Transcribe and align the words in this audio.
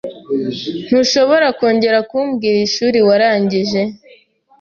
Ntushobora 0.85 1.47
kongera 1.57 1.99
kumbwira 2.09 2.57
ishuri 2.67 2.99
warangije? 3.07 3.81